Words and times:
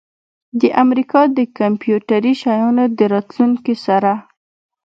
د 0.61 0.63
امریکا 0.83 1.21
د 1.37 1.39
کمپیوټري 1.59 2.33
شیانو 2.41 2.85
د 2.97 2.99
راتلونکي 3.13 3.75
سره 3.85 4.11